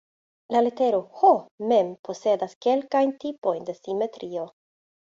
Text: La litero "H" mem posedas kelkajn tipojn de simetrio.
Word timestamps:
La 0.53 0.61
litero 0.67 1.01
"H" 1.19 1.29
mem 1.73 1.93
posedas 2.09 2.57
kelkajn 2.67 3.15
tipojn 3.27 3.65
de 3.71 3.81
simetrio. 3.85 4.53